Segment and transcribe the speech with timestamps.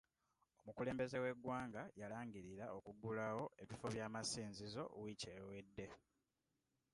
[0.59, 5.87] Omukulembeze w'eggwanga yalangirira okugulawo ebifo by'amasinzizo wiiki ewedde.